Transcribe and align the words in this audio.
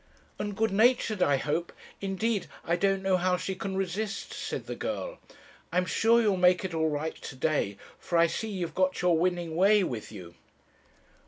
"'And 0.39 0.55
good 0.57 0.71
natured, 0.71 1.21
I 1.21 1.37
hope. 1.37 1.71
Indeed, 2.01 2.47
I 2.65 2.75
don't 2.75 3.03
know 3.03 3.17
how 3.17 3.37
she 3.37 3.53
can 3.53 3.77
resist,' 3.77 4.33
said 4.33 4.65
the 4.65 4.75
girl; 4.75 5.19
'I'm 5.71 5.85
sure 5.85 6.19
you'll 6.19 6.37
make 6.37 6.65
it 6.65 6.73
all 6.73 6.89
right 6.89 7.13
to 7.17 7.35
day, 7.35 7.77
for 7.99 8.17
I 8.17 8.25
see 8.25 8.49
you've 8.49 8.73
got 8.73 9.03
your 9.03 9.15
winning 9.15 9.55
way 9.55 9.83
with 9.83 10.11
you.' 10.11 10.33